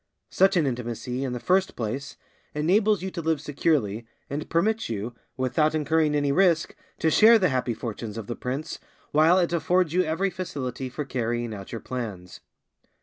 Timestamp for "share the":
7.11-7.49